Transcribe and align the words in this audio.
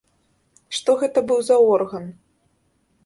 Што 0.77 0.95
гэта 1.03 1.23
быў 1.33 1.39
за 1.51 1.57
орган? 1.77 2.11